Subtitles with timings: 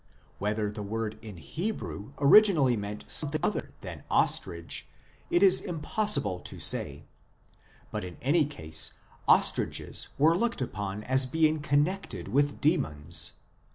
[0.39, 4.87] Whether the word in Hebrew originally meant something other than ostrich
[5.29, 7.05] it is impossible to say;
[7.91, 8.95] but in any case,
[9.27, 13.33] ostriches were looked upon as being connected with demons.